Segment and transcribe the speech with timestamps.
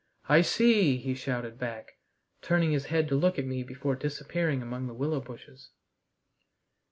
[0.27, 1.99] "I see," he shouted back,
[2.41, 5.69] turning his head to look at me before disappearing among the willow bushes.